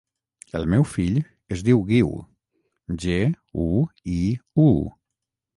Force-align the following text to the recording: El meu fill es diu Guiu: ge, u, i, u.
El 0.59 0.63
meu 0.73 0.85
fill 0.93 1.19
es 1.57 1.61
diu 1.67 1.83
Guiu: 1.91 2.09
ge, 3.05 3.21
u, 3.67 3.69
i, 4.19 4.21
u. 4.69 4.71